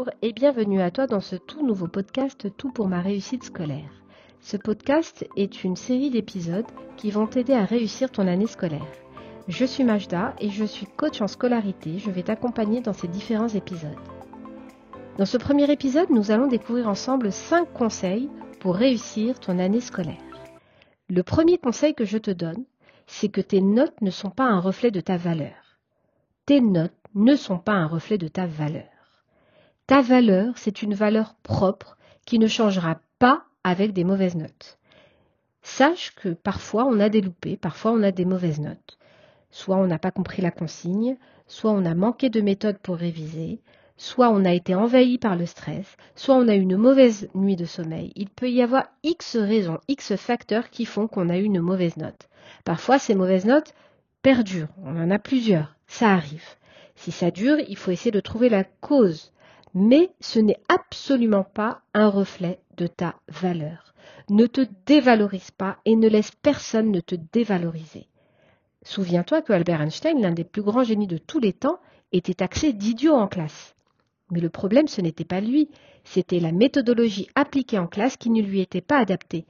Bonjour 0.00 0.14
et 0.22 0.32
bienvenue 0.32 0.80
à 0.80 0.90
toi 0.90 1.06
dans 1.06 1.20
ce 1.20 1.36
tout 1.36 1.62
nouveau 1.62 1.86
podcast 1.86 2.48
Tout 2.56 2.70
pour 2.70 2.88
ma 2.88 3.02
réussite 3.02 3.44
scolaire. 3.44 3.90
Ce 4.40 4.56
podcast 4.56 5.28
est 5.36 5.62
une 5.62 5.76
série 5.76 6.08
d'épisodes 6.08 6.64
qui 6.96 7.10
vont 7.10 7.26
t'aider 7.26 7.52
à 7.52 7.66
réussir 7.66 8.10
ton 8.10 8.26
année 8.26 8.46
scolaire. 8.46 8.86
Je 9.46 9.66
suis 9.66 9.84
Majda 9.84 10.34
et 10.38 10.48
je 10.48 10.64
suis 10.64 10.86
coach 10.86 11.20
en 11.20 11.26
scolarité. 11.26 11.98
Je 11.98 12.10
vais 12.10 12.22
t'accompagner 12.22 12.80
dans 12.80 12.94
ces 12.94 13.08
différents 13.08 13.48
épisodes. 13.48 13.90
Dans 15.18 15.26
ce 15.26 15.36
premier 15.36 15.70
épisode, 15.70 16.08
nous 16.08 16.30
allons 16.30 16.46
découvrir 16.46 16.88
ensemble 16.88 17.30
5 17.30 17.70
conseils 17.70 18.30
pour 18.58 18.76
réussir 18.76 19.38
ton 19.38 19.58
année 19.58 19.82
scolaire. 19.82 20.16
Le 21.10 21.22
premier 21.22 21.58
conseil 21.58 21.94
que 21.94 22.06
je 22.06 22.16
te 22.16 22.30
donne, 22.30 22.64
c'est 23.06 23.28
que 23.28 23.42
tes 23.42 23.60
notes 23.60 24.00
ne 24.00 24.10
sont 24.10 24.30
pas 24.30 24.44
un 24.44 24.60
reflet 24.60 24.90
de 24.90 25.00
ta 25.00 25.18
valeur. 25.18 25.78
Tes 26.46 26.62
notes 26.62 26.96
ne 27.14 27.36
sont 27.36 27.58
pas 27.58 27.74
un 27.74 27.86
reflet 27.86 28.16
de 28.16 28.28
ta 28.28 28.46
valeur. 28.46 28.99
Ta 29.90 30.02
valeur, 30.02 30.56
c'est 30.56 30.82
une 30.82 30.94
valeur 30.94 31.34
propre 31.42 31.96
qui 32.24 32.38
ne 32.38 32.46
changera 32.46 33.00
pas 33.18 33.42
avec 33.64 33.92
des 33.92 34.04
mauvaises 34.04 34.36
notes. 34.36 34.78
Sache 35.62 36.14
que 36.14 36.28
parfois 36.28 36.84
on 36.84 37.00
a 37.00 37.08
des 37.08 37.20
loupés, 37.20 37.56
parfois 37.56 37.90
on 37.90 38.04
a 38.04 38.12
des 38.12 38.24
mauvaises 38.24 38.60
notes. 38.60 38.98
Soit 39.50 39.78
on 39.78 39.88
n'a 39.88 39.98
pas 39.98 40.12
compris 40.12 40.42
la 40.42 40.52
consigne, 40.52 41.16
soit 41.48 41.72
on 41.72 41.84
a 41.84 41.96
manqué 41.96 42.30
de 42.30 42.40
méthode 42.40 42.78
pour 42.78 42.98
réviser, 42.98 43.62
soit 43.96 44.30
on 44.30 44.44
a 44.44 44.52
été 44.52 44.76
envahi 44.76 45.18
par 45.18 45.34
le 45.34 45.44
stress, 45.44 45.96
soit 46.14 46.36
on 46.36 46.46
a 46.46 46.54
eu 46.54 46.60
une 46.60 46.76
mauvaise 46.76 47.28
nuit 47.34 47.56
de 47.56 47.64
sommeil. 47.64 48.12
Il 48.14 48.30
peut 48.30 48.48
y 48.48 48.62
avoir 48.62 48.84
X 49.02 49.36
raisons, 49.36 49.80
X 49.88 50.14
facteurs 50.14 50.70
qui 50.70 50.84
font 50.84 51.08
qu'on 51.08 51.28
a 51.28 51.36
eu 51.36 51.42
une 51.42 51.60
mauvaise 51.60 51.96
note. 51.96 52.28
Parfois 52.64 53.00
ces 53.00 53.16
mauvaises 53.16 53.44
notes 53.44 53.74
perdurent, 54.22 54.68
on 54.84 54.96
en 55.02 55.10
a 55.10 55.18
plusieurs, 55.18 55.74
ça 55.88 56.12
arrive. 56.12 56.46
Si 56.94 57.10
ça 57.10 57.32
dure, 57.32 57.58
il 57.66 57.76
faut 57.76 57.90
essayer 57.90 58.12
de 58.12 58.20
trouver 58.20 58.50
la 58.50 58.62
cause 58.62 59.32
mais 59.74 60.10
ce 60.20 60.38
n'est 60.38 60.60
absolument 60.68 61.44
pas 61.44 61.82
un 61.94 62.08
reflet 62.08 62.60
de 62.76 62.86
ta 62.86 63.16
valeur. 63.28 63.94
Ne 64.28 64.46
te 64.46 64.62
dévalorise 64.86 65.50
pas 65.50 65.78
et 65.84 65.96
ne 65.96 66.08
laisse 66.08 66.30
personne 66.30 66.90
ne 66.90 67.00
te 67.00 67.14
dévaloriser. 67.32 68.06
Souviens-toi 68.82 69.42
que 69.42 69.52
Albert 69.52 69.82
Einstein, 69.82 70.20
l'un 70.20 70.32
des 70.32 70.44
plus 70.44 70.62
grands 70.62 70.84
génies 70.84 71.06
de 71.06 71.18
tous 71.18 71.38
les 71.38 71.52
temps, 71.52 71.80
était 72.12 72.34
taxé 72.34 72.72
d'idiot 72.72 73.14
en 73.14 73.28
classe. 73.28 73.74
Mais 74.30 74.40
le 74.40 74.48
problème, 74.48 74.88
ce 74.88 75.00
n'était 75.00 75.24
pas 75.24 75.40
lui, 75.40 75.68
c'était 76.04 76.40
la 76.40 76.52
méthodologie 76.52 77.28
appliquée 77.34 77.78
en 77.78 77.86
classe 77.86 78.16
qui 78.16 78.30
ne 78.30 78.42
lui 78.42 78.60
était 78.60 78.80
pas 78.80 78.98
adaptée. 78.98 79.46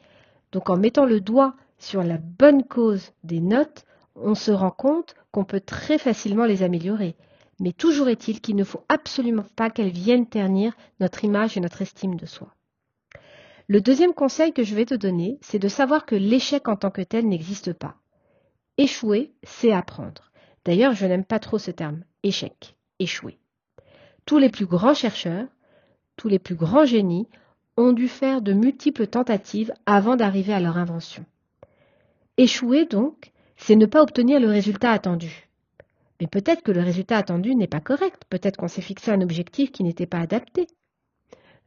Donc 0.53 0.69
en 0.69 0.77
mettant 0.77 1.05
le 1.05 1.21
doigt 1.21 1.55
sur 1.79 2.03
la 2.03 2.19
bonne 2.19 2.65
cause 2.65 3.13
des 3.23 3.41
notes, 3.41 3.85
on 4.17 4.35
se 4.35 4.51
rend 4.51 4.71
compte 4.71 5.15
qu'on 5.31 5.45
peut 5.45 5.61
très 5.61 5.99
facilement 5.99 6.45
les 6.45 6.63
améliorer. 6.63 7.15
Mais 7.61 7.73
toujours 7.73 8.09
est-il 8.09 8.41
qu'il 8.41 8.57
ne 8.57 8.65
faut 8.65 8.85
absolument 8.89 9.45
pas 9.55 9.71
qu'elles 9.71 9.93
viennent 9.93 10.27
ternir 10.27 10.73
notre 10.99 11.25
image 11.25 11.57
et 11.57 11.61
notre 11.61 11.83
estime 11.83 12.17
de 12.17 12.27
soi. 12.27 12.55
Le 13.69 13.81
deuxième 13.81 14.15
conseil 14.15 14.53
que 14.53 14.65
je 14.65 14.75
vais 14.75 14.87
te 14.87 14.95
donner, 14.95 15.39
c'est 15.43 15.61
de 15.61 15.69
savoir 15.69 16.07
que 16.07 16.17
l'échec 16.17 16.67
en 16.67 16.75
tant 16.75 16.91
que 16.91 17.03
tel 17.03 17.29
n'existe 17.29 17.73
pas. 17.73 17.95
Échouer, 18.79 19.33
c'est 19.45 19.73
apprendre. 19.73 20.33
D'ailleurs, 20.65 20.95
je 20.95 21.07
n'aime 21.07 21.25
pas 21.25 21.39
trop 21.39 21.59
ce 21.59 21.71
terme, 21.71 22.03
échec, 22.23 22.75
échouer. 22.99 23.39
Tous 24.25 24.39
les 24.39 24.49
plus 24.49 24.67
grands 24.67 24.95
chercheurs, 24.95 25.47
tous 26.17 26.29
les 26.29 26.39
plus 26.39 26.55
grands 26.55 26.87
génies 26.87 27.29
ont 27.77 27.93
dû 27.93 28.09
faire 28.09 28.43
de 28.43 28.53
multiples 28.53 29.07
tentatives 29.07 29.73
avant 29.87 30.17
d'arriver 30.17 30.53
à 30.53 30.61
leur 30.61 30.79
invention. 30.79 31.25
Échouer, 32.39 32.87
donc, 32.87 33.33
c'est 33.57 33.77
ne 33.77 33.87
pas 33.87 34.03
obtenir 34.03 34.41
le 34.41 34.49
résultat 34.49 34.93
attendu. 34.93 35.50
Mais 36.21 36.27
peut-être 36.27 36.63
que 36.63 36.73
le 36.73 36.83
résultat 36.83 37.17
attendu 37.17 37.55
n'est 37.55 37.67
pas 37.67 37.81
correct, 37.81 38.25
peut-être 38.29 38.59
qu'on 38.59 38.69
s'est 38.69 38.83
fixé 38.83 39.11
un 39.11 39.23
objectif 39.23 39.73
qui 39.73 39.83
n'était 39.83 40.07
pas 40.07 40.21
adapté. 40.21 40.67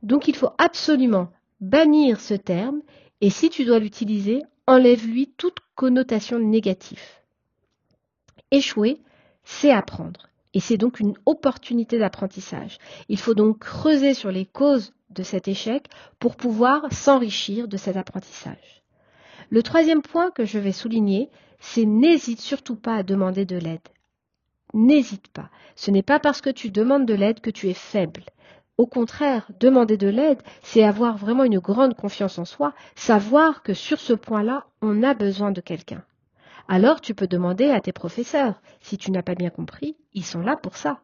Donc 0.03 0.27
il 0.27 0.35
faut 0.35 0.51
absolument 0.59 1.29
bannir 1.59 2.19
ce 2.19 2.35
terme 2.35 2.81
et 3.21 3.29
si 3.29 3.49
tu 3.49 3.65
dois 3.65 3.79
l'utiliser, 3.79 4.43
enlève-lui 4.67 5.33
toute 5.37 5.57
connotation 5.75 6.37
négative. 6.37 7.01
Échouer, 8.51 9.01
c'est 9.43 9.71
apprendre. 9.71 10.27
Et 10.53 10.59
c'est 10.59 10.77
donc 10.77 10.99
une 10.99 11.15
opportunité 11.25 11.97
d'apprentissage. 11.97 12.77
Il 13.09 13.17
faut 13.17 13.33
donc 13.33 13.59
creuser 13.59 14.13
sur 14.13 14.31
les 14.31 14.45
causes 14.45 14.93
de 15.09 15.23
cet 15.23 15.47
échec 15.47 15.87
pour 16.19 16.35
pouvoir 16.35 16.93
s'enrichir 16.93 17.67
de 17.67 17.77
cet 17.77 17.97
apprentissage. 17.97 18.83
Le 19.49 19.63
troisième 19.63 20.03
point 20.03 20.29
que 20.29 20.45
je 20.45 20.59
vais 20.59 20.71
souligner, 20.71 21.29
c'est 21.59 21.85
n'hésite 21.85 22.39
surtout 22.39 22.75
pas 22.75 22.97
à 22.97 23.03
demander 23.03 23.45
de 23.45 23.57
l'aide 23.57 23.81
n'hésite 24.73 25.27
pas. 25.29 25.49
Ce 25.75 25.91
n'est 25.91 26.03
pas 26.03 26.19
parce 26.19 26.41
que 26.41 26.49
tu 26.49 26.69
demandes 26.69 27.05
de 27.05 27.13
l'aide 27.13 27.41
que 27.41 27.49
tu 27.49 27.69
es 27.69 27.73
faible. 27.73 28.23
Au 28.77 28.87
contraire, 28.87 29.47
demander 29.59 29.97
de 29.97 30.07
l'aide, 30.07 30.41
c'est 30.63 30.83
avoir 30.83 31.17
vraiment 31.17 31.43
une 31.43 31.59
grande 31.59 31.95
confiance 31.95 32.39
en 32.39 32.45
soi, 32.45 32.73
savoir 32.95 33.61
que 33.61 33.73
sur 33.73 33.99
ce 33.99 34.13
point-là, 34.13 34.65
on 34.81 35.03
a 35.03 35.13
besoin 35.13 35.51
de 35.51 35.61
quelqu'un. 35.61 36.03
Alors 36.67 37.01
tu 37.01 37.13
peux 37.13 37.27
demander 37.27 37.69
à 37.69 37.81
tes 37.81 37.91
professeurs. 37.91 38.61
Si 38.81 38.97
tu 38.97 39.11
n'as 39.11 39.21
pas 39.21 39.35
bien 39.35 39.49
compris, 39.49 39.95
ils 40.13 40.25
sont 40.25 40.41
là 40.41 40.57
pour 40.57 40.77
ça. 40.77 41.01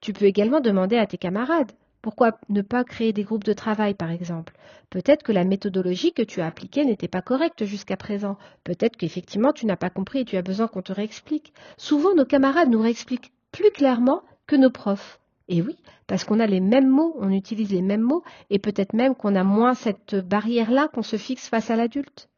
Tu 0.00 0.12
peux 0.12 0.24
également 0.24 0.60
demander 0.60 0.96
à 0.96 1.06
tes 1.06 1.18
camarades. 1.18 1.72
Pourquoi 2.02 2.36
ne 2.48 2.62
pas 2.62 2.82
créer 2.82 3.12
des 3.12 3.22
groupes 3.22 3.44
de 3.44 3.52
travail, 3.52 3.94
par 3.94 4.10
exemple? 4.10 4.54
Peut-être 4.90 5.22
que 5.22 5.30
la 5.30 5.44
méthodologie 5.44 6.12
que 6.12 6.22
tu 6.22 6.40
as 6.40 6.46
appliquée 6.46 6.84
n'était 6.84 7.08
pas 7.08 7.22
correcte 7.22 7.64
jusqu'à 7.64 7.96
présent. 7.96 8.36
Peut-être 8.64 8.96
qu'effectivement 8.96 9.52
tu 9.52 9.66
n'as 9.66 9.76
pas 9.76 9.88
compris 9.88 10.18
et 10.18 10.24
tu 10.24 10.36
as 10.36 10.42
besoin 10.42 10.66
qu'on 10.66 10.82
te 10.82 10.92
réexplique. 10.92 11.54
Souvent, 11.76 12.14
nos 12.14 12.24
camarades 12.24 12.70
nous 12.70 12.82
réexpliquent 12.82 13.32
plus 13.52 13.70
clairement 13.70 14.22
que 14.48 14.56
nos 14.56 14.70
profs. 14.70 15.20
Et 15.48 15.62
oui, 15.62 15.76
parce 16.06 16.24
qu'on 16.24 16.40
a 16.40 16.46
les 16.46 16.60
mêmes 16.60 16.88
mots, 16.88 17.14
on 17.18 17.30
utilise 17.30 17.70
les 17.70 17.82
mêmes 17.82 18.02
mots, 18.02 18.24
et 18.50 18.58
peut-être 18.58 18.94
même 18.94 19.14
qu'on 19.14 19.34
a 19.34 19.44
moins 19.44 19.74
cette 19.74 20.14
barrière-là 20.16 20.88
qu'on 20.88 21.02
se 21.02 21.16
fixe 21.16 21.48
face 21.48 21.70
à 21.70 21.76
l'adulte. 21.76 22.28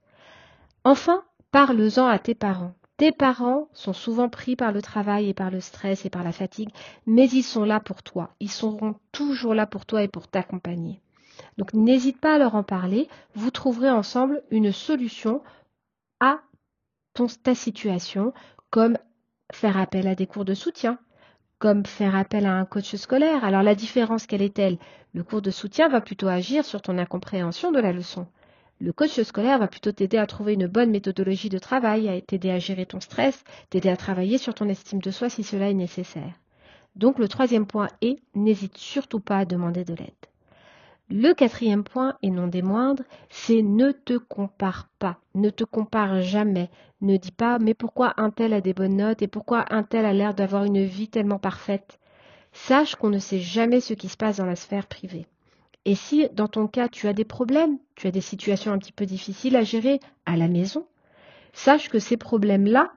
Enfin, 0.84 1.22
parle-en 1.50 2.06
à 2.06 2.18
tes 2.18 2.34
parents. 2.34 2.74
Tes 2.96 3.10
parents 3.10 3.68
sont 3.72 3.92
souvent 3.92 4.28
pris 4.28 4.54
par 4.54 4.70
le 4.70 4.80
travail 4.80 5.28
et 5.28 5.34
par 5.34 5.50
le 5.50 5.60
stress 5.60 6.04
et 6.04 6.10
par 6.10 6.22
la 6.22 6.30
fatigue, 6.30 6.70
mais 7.06 7.28
ils 7.28 7.42
sont 7.42 7.64
là 7.64 7.80
pour 7.80 8.04
toi. 8.04 8.30
Ils 8.38 8.50
seront 8.50 8.94
toujours 9.10 9.54
là 9.54 9.66
pour 9.66 9.84
toi 9.84 10.04
et 10.04 10.08
pour 10.08 10.28
t'accompagner. 10.28 11.00
Donc 11.58 11.74
n'hésite 11.74 12.20
pas 12.20 12.36
à 12.36 12.38
leur 12.38 12.54
en 12.54 12.62
parler. 12.62 13.08
Vous 13.34 13.50
trouverez 13.50 13.90
ensemble 13.90 14.42
une 14.50 14.70
solution 14.70 15.42
à 16.20 16.40
ta 17.42 17.54
situation, 17.54 18.32
comme 18.70 18.96
faire 19.52 19.76
appel 19.76 20.06
à 20.06 20.14
des 20.14 20.26
cours 20.26 20.44
de 20.44 20.54
soutien, 20.54 20.98
comme 21.58 21.86
faire 21.86 22.14
appel 22.14 22.46
à 22.46 22.54
un 22.54 22.64
coach 22.64 22.94
scolaire. 22.94 23.44
Alors 23.44 23.62
la 23.62 23.74
différence, 23.74 24.26
quelle 24.26 24.42
est-elle? 24.42 24.78
Le 25.12 25.24
cours 25.24 25.42
de 25.42 25.50
soutien 25.50 25.88
va 25.88 26.00
plutôt 26.00 26.28
agir 26.28 26.64
sur 26.64 26.82
ton 26.82 26.98
incompréhension 26.98 27.72
de 27.72 27.80
la 27.80 27.92
leçon. 27.92 28.26
Le 28.84 28.92
coach 28.92 29.18
scolaire 29.22 29.60
va 29.60 29.66
plutôt 29.66 29.92
t'aider 29.92 30.18
à 30.18 30.26
trouver 30.26 30.52
une 30.52 30.66
bonne 30.66 30.90
méthodologie 30.90 31.48
de 31.48 31.58
travail, 31.58 32.06
à 32.06 32.20
t'aider 32.20 32.50
à 32.50 32.58
gérer 32.58 32.84
ton 32.84 33.00
stress, 33.00 33.42
t'aider 33.70 33.88
à 33.88 33.96
travailler 33.96 34.36
sur 34.36 34.52
ton 34.52 34.68
estime 34.68 34.98
de 34.98 35.10
soi 35.10 35.30
si 35.30 35.42
cela 35.42 35.70
est 35.70 35.72
nécessaire. 35.72 36.34
Donc 36.94 37.18
le 37.18 37.26
troisième 37.26 37.64
point 37.64 37.88
est, 38.02 38.18
n'hésite 38.34 38.76
surtout 38.76 39.20
pas 39.20 39.38
à 39.38 39.44
demander 39.46 39.84
de 39.84 39.94
l'aide. 39.94 40.10
Le 41.08 41.32
quatrième 41.32 41.82
point, 41.82 42.18
et 42.20 42.28
non 42.28 42.46
des 42.46 42.60
moindres, 42.60 43.04
c'est 43.30 43.62
ne 43.62 43.90
te 43.90 44.18
compare 44.18 44.90
pas, 44.98 45.16
ne 45.34 45.48
te 45.48 45.64
compare 45.64 46.20
jamais. 46.20 46.68
Ne 47.00 47.16
dis 47.16 47.32
pas 47.32 47.58
mais 47.58 47.72
pourquoi 47.72 48.12
un 48.18 48.28
tel 48.28 48.52
a 48.52 48.60
des 48.60 48.74
bonnes 48.74 48.98
notes 48.98 49.22
et 49.22 49.28
pourquoi 49.28 49.64
un 49.70 49.82
tel 49.82 50.04
a 50.04 50.12
l'air 50.12 50.34
d'avoir 50.34 50.64
une 50.64 50.84
vie 50.84 51.08
tellement 51.08 51.38
parfaite? 51.38 51.98
Sache 52.52 52.96
qu'on 52.96 53.08
ne 53.08 53.18
sait 53.18 53.40
jamais 53.40 53.80
ce 53.80 53.94
qui 53.94 54.10
se 54.10 54.18
passe 54.18 54.36
dans 54.36 54.44
la 54.44 54.56
sphère 54.56 54.88
privée. 54.88 55.26
Et 55.84 55.94
si 55.94 56.28
dans 56.32 56.48
ton 56.48 56.66
cas 56.66 56.88
tu 56.88 57.08
as 57.08 57.12
des 57.12 57.24
problèmes, 57.24 57.78
tu 57.94 58.06
as 58.06 58.10
des 58.10 58.20
situations 58.20 58.72
un 58.72 58.78
petit 58.78 58.92
peu 58.92 59.06
difficiles 59.06 59.56
à 59.56 59.62
gérer 59.62 60.00
à 60.26 60.36
la 60.36 60.48
maison, 60.48 60.86
sache 61.52 61.88
que 61.88 61.98
ces 61.98 62.16
problèmes-là, 62.16 62.92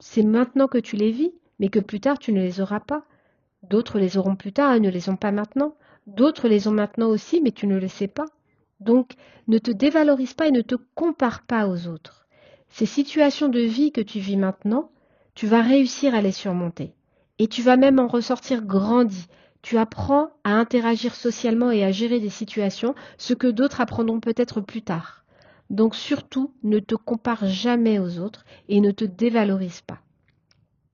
c'est 0.00 0.22
maintenant 0.22 0.68
que 0.68 0.78
tu 0.78 0.96
les 0.96 1.12
vis, 1.12 1.32
mais 1.58 1.68
que 1.68 1.78
plus 1.78 2.00
tard 2.00 2.18
tu 2.18 2.32
ne 2.32 2.40
les 2.40 2.60
auras 2.60 2.80
pas. 2.80 3.04
D'autres 3.62 3.98
les 3.98 4.16
auront 4.16 4.36
plus 4.36 4.52
tard 4.52 4.74
et 4.74 4.80
ne 4.80 4.90
les 4.90 5.08
ont 5.08 5.16
pas 5.16 5.32
maintenant. 5.32 5.76
D'autres 6.06 6.48
les 6.48 6.66
ont 6.66 6.72
maintenant 6.72 7.08
aussi, 7.08 7.40
mais 7.40 7.52
tu 7.52 7.66
ne 7.66 7.78
le 7.78 7.88
sais 7.88 8.08
pas. 8.08 8.26
Donc, 8.80 9.12
ne 9.46 9.58
te 9.58 9.70
dévalorise 9.70 10.34
pas 10.34 10.48
et 10.48 10.50
ne 10.50 10.62
te 10.62 10.74
compare 10.96 11.42
pas 11.42 11.68
aux 11.68 11.86
autres. 11.86 12.26
Ces 12.68 12.86
situations 12.86 13.48
de 13.48 13.60
vie 13.60 13.92
que 13.92 14.00
tu 14.00 14.18
vis 14.18 14.36
maintenant, 14.36 14.90
tu 15.34 15.46
vas 15.46 15.62
réussir 15.62 16.14
à 16.14 16.22
les 16.22 16.32
surmonter. 16.32 16.92
Et 17.38 17.46
tu 17.46 17.62
vas 17.62 17.76
même 17.76 18.00
en 18.00 18.08
ressortir 18.08 18.62
grandi, 18.62 19.28
tu 19.62 19.78
apprends 19.78 20.30
à 20.44 20.52
interagir 20.52 21.14
socialement 21.14 21.70
et 21.70 21.84
à 21.84 21.92
gérer 21.92 22.20
des 22.20 22.30
situations, 22.30 22.94
ce 23.16 23.32
que 23.34 23.46
d'autres 23.46 23.80
apprendront 23.80 24.20
peut-être 24.20 24.60
plus 24.60 24.82
tard. 24.82 25.24
Donc 25.70 25.94
surtout, 25.94 26.52
ne 26.62 26.80
te 26.80 26.94
compare 26.94 27.46
jamais 27.46 27.98
aux 27.98 28.18
autres 28.18 28.44
et 28.68 28.80
ne 28.80 28.90
te 28.90 29.04
dévalorise 29.04 29.80
pas. 29.80 30.00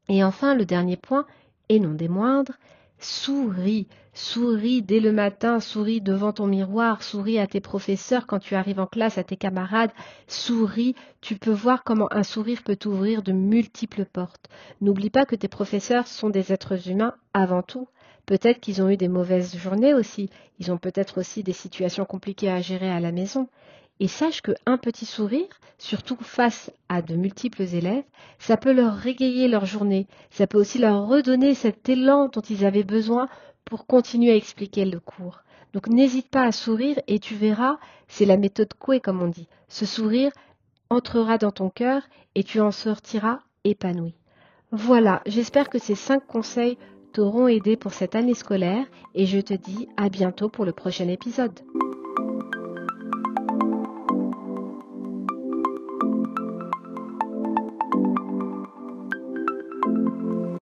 Et 0.08 0.22
enfin, 0.22 0.54
le 0.54 0.64
dernier 0.64 0.96
point, 0.96 1.26
et 1.68 1.80
non 1.80 1.92
des 1.92 2.08
moindres, 2.08 2.58
souris, 2.98 3.88
souris 4.12 4.82
dès 4.82 5.00
le 5.00 5.12
matin, 5.12 5.60
souris 5.60 6.00
devant 6.00 6.32
ton 6.32 6.46
miroir, 6.46 7.02
souris 7.02 7.38
à 7.38 7.46
tes 7.46 7.60
professeurs 7.60 8.26
quand 8.26 8.38
tu 8.38 8.54
arrives 8.54 8.80
en 8.80 8.86
classe, 8.86 9.18
à 9.18 9.24
tes 9.24 9.36
camarades, 9.36 9.92
souris, 10.26 10.94
tu 11.20 11.36
peux 11.36 11.52
voir 11.52 11.84
comment 11.84 12.12
un 12.12 12.22
sourire 12.22 12.62
peut 12.62 12.76
t'ouvrir 12.76 13.22
de 13.22 13.32
multiples 13.32 14.04
portes. 14.04 14.48
N'oublie 14.80 15.10
pas 15.10 15.26
que 15.26 15.36
tes 15.36 15.48
professeurs 15.48 16.06
sont 16.06 16.30
des 16.30 16.52
êtres 16.52 16.88
humains 16.88 17.14
avant 17.32 17.62
tout, 17.62 17.88
Peut-être 18.28 18.60
qu'ils 18.60 18.82
ont 18.82 18.90
eu 18.90 18.98
des 18.98 19.08
mauvaises 19.08 19.56
journées 19.56 19.94
aussi. 19.94 20.28
Ils 20.58 20.70
ont 20.70 20.76
peut-être 20.76 21.18
aussi 21.18 21.42
des 21.42 21.54
situations 21.54 22.04
compliquées 22.04 22.50
à 22.50 22.60
gérer 22.60 22.90
à 22.90 23.00
la 23.00 23.10
maison. 23.10 23.48
Et 24.00 24.06
sache 24.06 24.42
qu'un 24.42 24.76
petit 24.76 25.06
sourire, 25.06 25.48
surtout 25.78 26.18
face 26.20 26.70
à 26.90 27.00
de 27.00 27.16
multiples 27.16 27.62
élèves, 27.62 28.04
ça 28.38 28.58
peut 28.58 28.72
leur 28.72 28.94
régayer 28.94 29.48
leur 29.48 29.64
journée. 29.64 30.06
Ça 30.28 30.46
peut 30.46 30.58
aussi 30.58 30.78
leur 30.78 31.08
redonner 31.08 31.54
cet 31.54 31.88
élan 31.88 32.28
dont 32.28 32.42
ils 32.42 32.66
avaient 32.66 32.84
besoin 32.84 33.30
pour 33.64 33.86
continuer 33.86 34.32
à 34.32 34.36
expliquer 34.36 34.84
le 34.84 35.00
cours. 35.00 35.40
Donc 35.72 35.88
n'hésite 35.88 36.28
pas 36.28 36.44
à 36.44 36.52
sourire 36.52 37.00
et 37.06 37.20
tu 37.20 37.34
verras, 37.34 37.78
c'est 38.08 38.26
la 38.26 38.36
méthode 38.36 38.74
Coué 38.74 39.00
comme 39.00 39.22
on 39.22 39.28
dit. 39.28 39.48
Ce 39.68 39.86
sourire 39.86 40.32
entrera 40.90 41.38
dans 41.38 41.50
ton 41.50 41.70
cœur 41.70 42.02
et 42.34 42.44
tu 42.44 42.60
en 42.60 42.72
sortiras 42.72 43.38
épanoui. 43.64 44.12
Voilà, 44.70 45.22
j'espère 45.24 45.70
que 45.70 45.78
ces 45.78 45.94
cinq 45.94 46.26
conseils 46.26 46.76
t'auront 47.12 47.48
aidé 47.48 47.76
pour 47.76 47.92
cette 47.92 48.14
année 48.14 48.34
scolaire 48.34 48.86
et 49.14 49.26
je 49.26 49.40
te 49.40 49.54
dis 49.54 49.88
à 49.96 50.08
bientôt 50.08 50.48
pour 50.48 50.64
le 50.64 50.72
prochain 50.72 51.08
épisode. 51.08 51.60